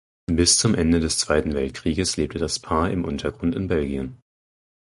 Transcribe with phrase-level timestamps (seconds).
[0.31, 4.17] Bis zum Ende des Zweiten Weltkrieges lebte das Paar im Untergrund in Belgien.